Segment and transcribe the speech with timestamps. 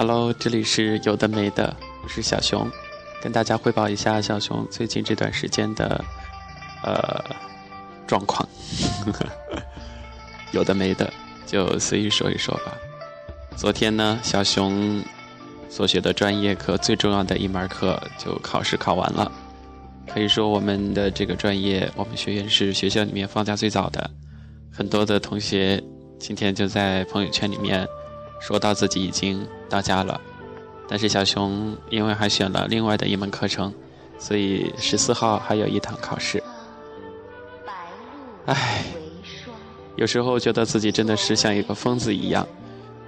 [0.00, 2.66] Hello，这里是有的没的，我是小熊，
[3.22, 6.02] 跟大家汇报一下小熊最近这段时间的
[6.82, 7.22] 呃
[8.06, 8.48] 状况。
[10.52, 11.12] 有的没的，
[11.46, 12.72] 就随意说一说吧。
[13.58, 15.04] 昨天呢，小熊
[15.68, 19.30] 所学的专业课最重要的一门课就考试考完了。
[20.08, 24.10] 可以说，我们的这个专业，我们学院是学校里面放假最早的。
[24.72, 25.78] 很多的同学
[26.18, 27.86] 今天就在朋友圈里面
[28.40, 30.20] 说到自己已经到家了，
[30.88, 33.72] 但是小熊因为还选了另外的一门课程，
[34.18, 36.42] 所以十四号还有一堂考试。
[38.46, 38.82] 唉，
[39.96, 42.46] 有时候觉得自己真的是像一个疯子一样。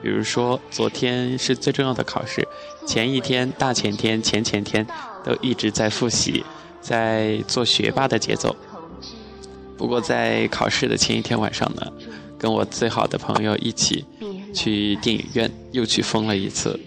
[0.02, 2.46] 比如说，昨天是最重要的考试，
[2.84, 4.84] 前一天、大前天、前前天
[5.24, 6.44] 都一直在复习，
[6.80, 8.55] 在做学霸的节奏。
[9.78, 11.92] 不过在考试的前一天晚上呢，
[12.42, 14.04] 跟我最好的朋友一起
[14.52, 16.78] 去电影院又去疯了一次。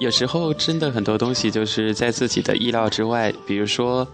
[0.00, 4.06] 有时候真的很多东西就是在自己的意料之外，比如说，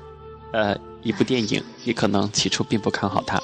[0.53, 3.43] 呃，一部电影，你可能起初并不看好它，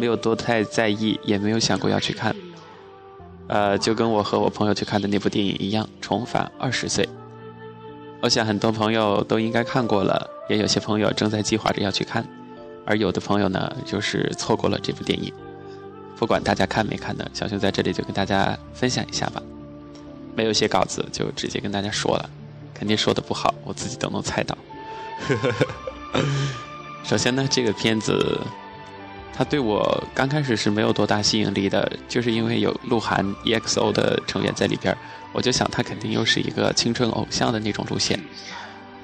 [0.00, 2.34] 没有多太在意，也没有想过要去看。
[3.46, 7.04] 呃，就跟我和我朋友去看的那部电影一样，《重返二十岁》。
[8.20, 12.26] 我想很多朋友都应该看过了，也有些朋友正在计划着要去看。
[12.84, 15.32] 而有的朋友呢，就是错过了这部电影。
[16.20, 19.42] 不管大家看没看呢，小熊在这里就跟大家分享一下吧。
[20.36, 22.28] 没有写稿子，就直接跟大家说了，
[22.74, 24.56] 肯定说的不好，我自己都能猜到。
[27.02, 28.38] 首先呢，这个片子，
[29.34, 34.94] 它对我刚开始是没有多大吸引力的，就是因为有鹿晗 EXO 的成员在里边，
[35.32, 38.20] 我就想他肯定又是一个青春偶像的那种路线。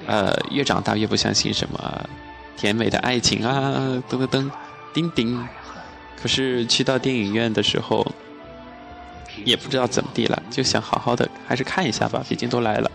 [0.05, 2.09] 呃，越长大越不相信什么。
[2.55, 4.51] 甜美的爱情啊，噔噔噔，
[4.93, 5.47] 叮叮。
[6.19, 8.05] 可是去到电影院的时候，
[9.45, 12.91] 也不知道怎么地了，就想好好的还是看一下吧，毕竟都来了。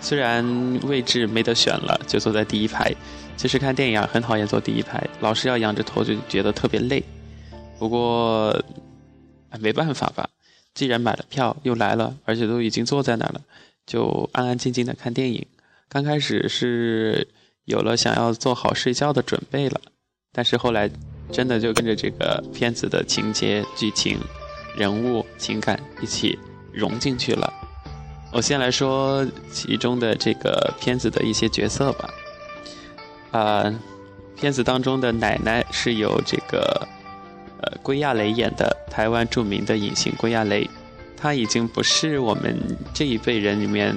[0.00, 0.44] 虽然
[0.82, 2.94] 位置没得选了，就坐在第一排。
[3.36, 7.02] 其实看电影啊，很讨厌坐第一排，老是要仰着头，就觉得特别累。
[7.78, 8.62] 不过，
[9.58, 10.28] 没办法吧，
[10.74, 13.40] 既然买了票又来了，而且都已经坐在那了，
[13.86, 15.46] 就安安静静的看电影。
[15.88, 17.28] 刚开始是。
[17.66, 19.80] 有了想要做好睡觉的准备了，
[20.32, 20.88] 但是后来
[21.32, 24.18] 真的就跟着这个片子的情节、剧情、
[24.76, 26.38] 人物、情感一起
[26.72, 27.52] 融进去了。
[28.32, 32.10] 我先来说其中的这个片子的一些角色吧。
[33.32, 33.74] 啊，
[34.36, 36.86] 片子当中的奶奶是由这个
[37.60, 40.68] 呃归亚蕾演的，台湾著名的影星归亚蕾，
[41.16, 42.56] 她已经不是我们
[42.94, 43.94] 这一辈人里面。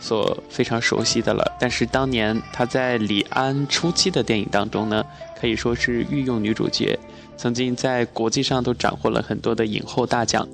[0.00, 5.04] 所非常熟悉的了，但是当年她在李安初期的电影当中呢，
[5.40, 6.98] 可以说是御用女主角，
[7.36, 10.48] 曾经在国际上都斩获了很多的影后大奖。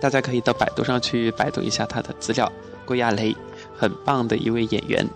[0.00, 2.50] 大家可以到百度上去百度一下她的资料。
[2.84, 3.34] 郭亚蕾
[3.76, 5.06] 很棒的一位演员，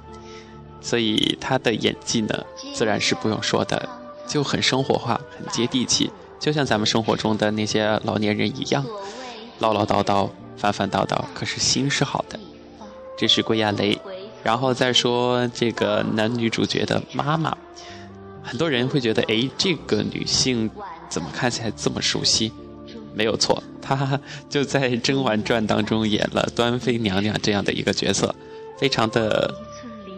[0.80, 2.44] 所以她的演技呢，
[2.74, 3.88] 自然是不用说的，
[4.26, 8.84] 就很生活化，很接地气，就像咱们生活中的那些老年人一样，
[9.60, 12.38] 唠唠叨叨，烦烦叨叨，可是心是好的。
[13.16, 13.98] 这是归亚蕾，
[14.42, 17.56] 然后再说这个男女主角的妈妈，
[18.42, 20.70] 很多人会觉得，哎，这个女性
[21.08, 22.52] 怎么看起来这么熟悉？
[23.14, 24.18] 没有错，她
[24.48, 28.34] 就在《甄嬛传》当中演了端妃娘娘这样的一个角色，
[28.78, 29.54] 非常的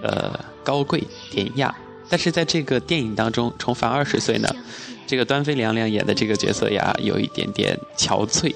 [0.03, 1.75] 呃高贵典雅。
[2.09, 4.49] 但是在这个电影当中，重返二十岁呢，
[5.07, 8.55] 这个端妃娘娘演的这个角色呀，有一点点憔悴，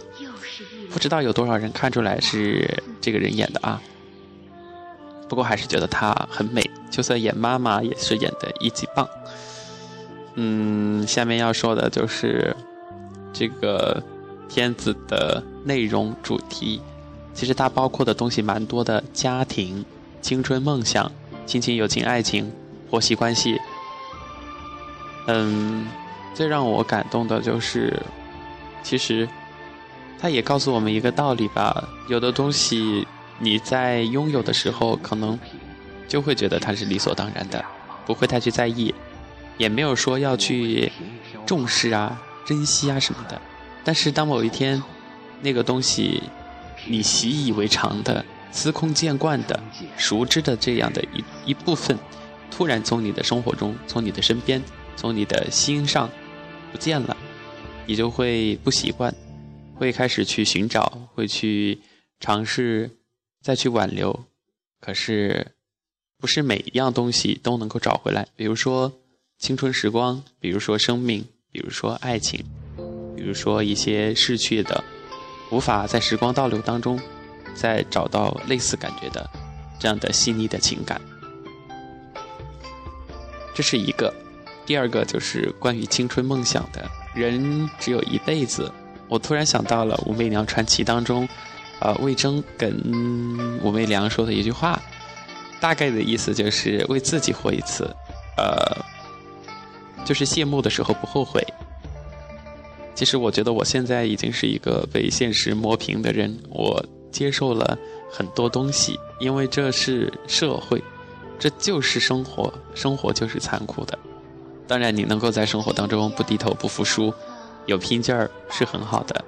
[0.91, 3.83] 不知道有多少人看出来是这个人演的啊？
[5.29, 9.07] 不过还是觉得她很美，就算演妈妈也是演的一级棒。
[10.35, 12.57] 嗯，下面要说的就是
[13.33, 14.03] 这个
[14.49, 16.81] 片子的内容主题，
[17.35, 19.85] 其实它包括的东西蛮多的：家庭、
[20.23, 21.11] 青春、梦想、
[21.45, 22.51] 亲情、友情、爱情、
[22.89, 23.61] 婆媳关系。
[25.27, 25.87] 嗯，
[26.35, 28.01] 最让我感动的就是，
[28.83, 29.29] 其实
[30.19, 33.07] 它也告诉我们一个道理吧，有的东西。
[33.39, 35.39] 你在拥有的时候，可能
[36.09, 37.65] 就会觉得它是理所当然的，
[38.05, 38.95] 不会太去在意，
[39.57, 40.91] 也没有说要去
[41.47, 43.41] 重视啊、珍惜啊什么的。
[43.85, 44.83] 但是当某一天，
[45.41, 46.23] 那个东西
[46.87, 49.59] 你习以为常的、司空见惯的、
[49.97, 51.97] 熟知的这样的一一部分，
[52.51, 54.61] 突然从你的生活中、从你的身边、
[54.97, 56.11] 从你的心上
[56.73, 57.17] 不见了，
[57.87, 59.15] 你就会不习惯，
[59.77, 61.81] 会开始去寻找，会去
[62.19, 62.98] 尝试。
[63.41, 64.27] 再去挽留，
[64.81, 65.53] 可是
[66.19, 68.27] 不是每一样东西都能够找回来。
[68.37, 68.93] 比如说
[69.39, 72.45] 青春时光，比如说生命，比如说爱情，
[73.17, 74.83] 比如说一些逝去的、
[75.51, 77.01] 无法在时光倒流当中
[77.55, 79.29] 再找到类似感觉的
[79.79, 81.01] 这样的细腻的情感。
[83.55, 84.15] 这是一个，
[84.67, 86.89] 第二个就是关于青春梦想的。
[87.15, 88.73] 人只有一辈子，
[89.09, 91.29] 我突然想到了《武媚娘传奇》当中，
[91.81, 92.73] 呃，魏征跟
[93.63, 94.81] 武媚娘说的一句话，
[95.61, 97.89] 大概的意思就是为自己活一次，
[98.37, 98.77] 呃，
[100.05, 101.43] 就是谢幕的时候不后悔。
[102.95, 107.79] 其实我觉得我现在已经是一个被现实磨平的人，我接受了
[108.11, 110.83] 很多东西，因为这是社会。
[111.39, 113.97] 这就是生活，生活就是残酷的。
[114.67, 117.15] 当然，你能够在生活当中不低头、不服输，
[117.67, 119.25] 有拼劲儿是很好的。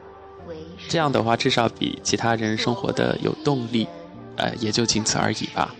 [0.91, 3.87] 这样的话，至少比其他人生活的有动力，
[4.35, 5.73] 呃，也就仅此而已吧。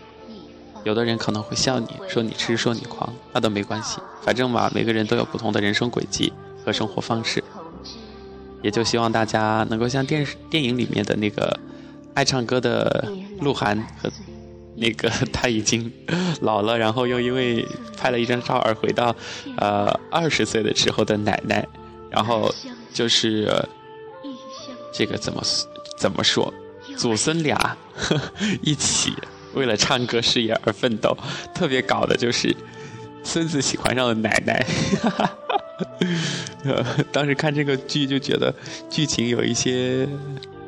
[0.85, 6.33] 有的人可能会笑你说你痴，说你狂，那都没关系，反正嘛，每个人都有不同的人生轨迹
[6.65, 7.43] 和生活方式。
[8.63, 11.59] 也就希望大家能够像电视、电影里面的那个
[12.15, 13.05] 爱唱歌的
[13.41, 14.09] 鹿晗和。
[14.77, 15.93] 那个他已经
[16.41, 17.67] 老了，然后又因为
[17.99, 19.15] 拍了一张照而回到，
[19.59, 21.67] 呃，二十岁的时候的奶奶，
[22.09, 22.51] 然后
[22.95, 23.53] 就是
[24.93, 25.43] 这个怎么
[25.97, 26.53] 怎么说，
[26.97, 27.77] 祖孙俩
[28.63, 29.15] 一起
[29.55, 31.17] 为了唱歌事业而奋斗，
[31.55, 32.55] 特别搞的就是
[33.23, 34.67] 孙子喜欢上了奶奶，
[37.13, 38.55] 当时看这个剧就觉得
[38.89, 40.09] 剧情有一些，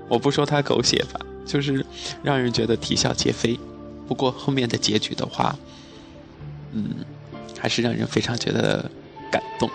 [0.09, 1.85] 我不说他狗血吧，就是
[2.23, 3.59] 让人觉得啼笑皆非。
[4.07, 5.57] 不过后面的结局的话，
[6.73, 6.97] 嗯，
[7.59, 8.91] 还是让人非常觉得
[9.31, 9.71] 感动，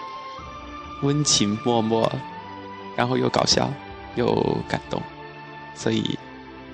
[1.01, 2.11] 温情脉脉，
[2.95, 3.71] 然后又搞笑
[4.17, 5.01] 又感动，
[5.73, 6.19] 所以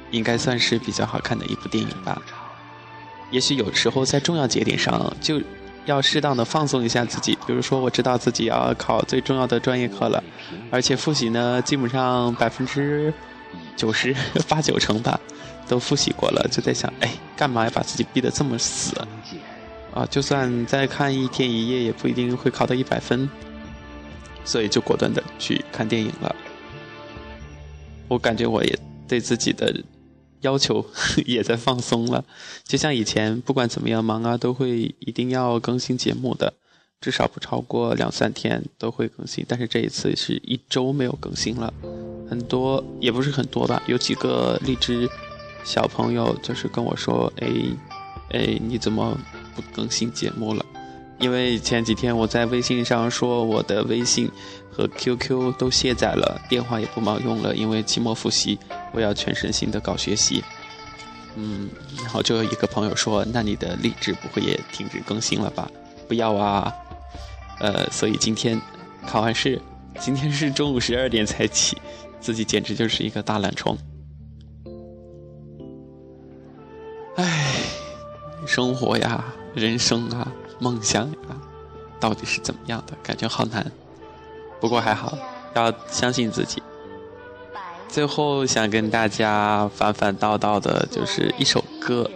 [0.10, 2.20] 应该算是比较好看的一部电影吧。
[3.30, 5.40] 也许有时候在重要节点上就
[5.86, 10.24] 要适当的放松一下自己，比如说我知道自己要考最重要的专业课了，
[10.72, 13.14] 而且复习呢基本上百分之
[13.76, 14.16] 九十
[14.50, 15.20] 八九成吧。
[15.66, 18.94] 都复习过了，就在想，哎，干嘛要把自己逼得这么死？
[19.94, 23.28] 啊，就算再看一天一夜，也不一定会考到一百分，
[24.44, 26.36] 所以就果断的去看电影了。
[28.08, 29.84] 我感觉我也对自己的
[30.42, 30.86] 要求
[31.26, 32.24] 也在放松了，
[32.64, 36.54] 就像以前不管怎么样忙啊，都会一定要更新节目的，
[37.02, 41.74] 至少不超过两三天都会更新，但是这一次是一周没有更新了，
[42.30, 45.10] 很多也不是很多吧，有几个荔枝。
[45.66, 47.48] 小朋友就是跟我说：“哎，
[48.32, 49.18] 哎，你怎么
[49.56, 50.66] 不更新节目了？
[51.24, 54.30] 因为前几天我在微信上说我的微信
[54.70, 58.60] 和 QQ 都卸载了，电话也不忙用了，因为期末复习，
[58.92, 60.44] 我要全身心的搞学习。
[61.38, 65.72] 嗯，然后就有一个朋友说：那你的励志不会也停止更新了吧？
[66.10, 66.74] 不要啊！
[67.62, 68.60] 呃，所以今天
[69.08, 69.62] 考完试，
[70.02, 71.78] 今天是中午十二点才起，
[72.20, 73.78] 自己简直就是一个大懒虫。”
[77.16, 77.64] 唉，
[78.46, 79.24] 生活呀，
[79.56, 80.30] 人生啊，
[80.64, 81.18] 梦想呀，
[82.00, 82.96] 到底是怎么样的？
[83.04, 83.70] 感觉好难。
[84.62, 85.18] 不过还好，
[85.56, 86.64] 要相信自己。
[87.90, 92.10] 最后想跟大家反反道道的，就是一首歌。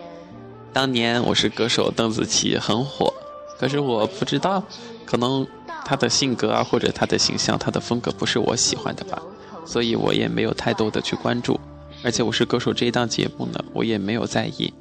[0.72, 3.14] 当年我是歌手邓紫棋很火，
[3.60, 4.64] 可是我不知道，
[5.06, 5.46] 可能
[5.84, 9.22] 她的性格啊，或者她的形象、她的风格不是我喜欢的吧，
[9.66, 11.60] 所以我也没有太多的去关注。
[12.02, 14.74] 而且我是歌手这一档节目呢，我也没有在意。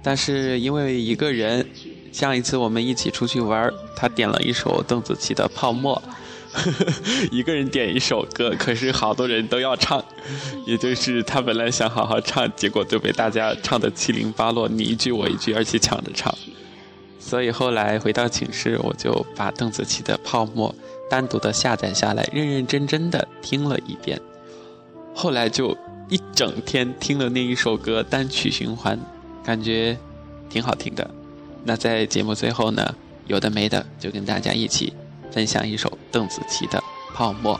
[0.00, 1.68] 但是因为一个人，
[2.12, 6.02] 上一次我们一起出去玩，他点了一首邓紫棋的《泡沫》，
[7.30, 10.02] 一个人点一首歌，可是好多人都要唱，
[10.66, 16.34] 也就是他本来想好好唱，结果就被大家唱的七零八落，你一句我一句，而且抢着唱。
[17.20, 20.74] 所以后来回到寝室，我就把邓紫棋的《泡沫》
[21.10, 24.18] 单独的下载下来，认认真真的听了一遍。
[25.14, 25.76] 后来就
[26.08, 28.98] 一整天听了那一首歌，单曲循环。
[29.44, 29.96] 感觉
[30.50, 31.10] 挺好听的，
[31.64, 32.94] 那在节目最后呢，
[33.26, 34.92] 有的没的就跟大家一起
[35.30, 36.78] 分享一首邓紫棋的
[37.14, 37.58] 《泡沫》。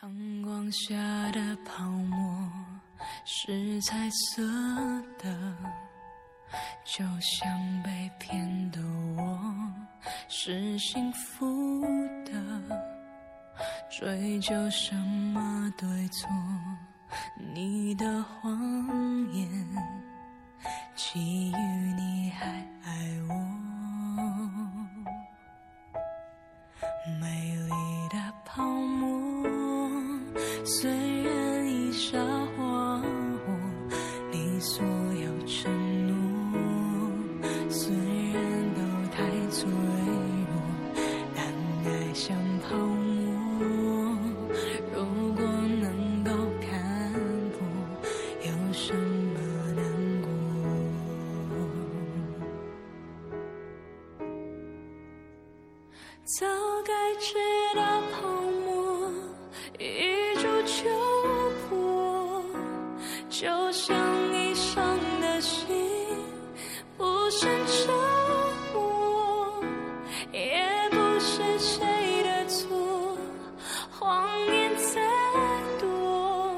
[0.00, 0.94] 阳光下
[1.32, 2.48] 的泡沫
[3.24, 4.42] 是彩色
[5.18, 5.54] 的，
[6.84, 8.80] 就像被骗的
[9.16, 9.38] 我
[10.28, 11.82] 是幸福
[12.24, 12.32] 的，
[13.90, 16.28] 追究什么对错？
[17.54, 18.52] 你的谎
[19.32, 19.48] 言，
[21.02, 21.56] 基于
[21.96, 22.46] 你还
[22.84, 22.90] 爱
[23.26, 23.34] 我。
[27.18, 27.89] 美丽
[56.24, 56.46] 早
[56.84, 57.34] 该知
[57.74, 58.28] 道泡
[58.64, 59.10] 沫
[59.78, 60.88] 一触就
[61.68, 62.42] 破，
[63.28, 63.96] 就像
[64.32, 65.66] 你伤的心
[66.96, 67.92] 不甚折
[68.72, 69.64] 磨，
[70.32, 73.18] 也不是谁的错，
[73.90, 75.00] 谎言再
[75.80, 76.52] 多。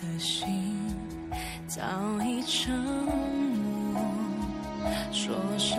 [0.00, 0.46] 的心
[1.66, 1.82] 早
[2.22, 2.74] 已沉
[3.92, 4.00] 默
[5.12, 5.76] 说什